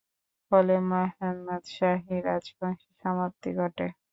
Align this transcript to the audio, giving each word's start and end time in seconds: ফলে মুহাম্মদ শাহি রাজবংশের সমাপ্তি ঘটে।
ফলে 0.51 0.75
মুহাম্মদ 0.89 1.63
শাহি 1.75 2.15
রাজবংশের 2.27 2.93
সমাপ্তি 3.01 3.49
ঘটে। 3.59 3.87